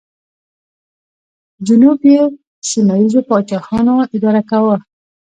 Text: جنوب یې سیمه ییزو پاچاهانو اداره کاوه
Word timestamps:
جنوب 1.67 1.99
یې 2.13 2.21
سیمه 2.69 2.95
ییزو 3.01 3.21
پاچاهانو 3.29 3.95
اداره 4.15 4.41
کاوه 4.49 4.77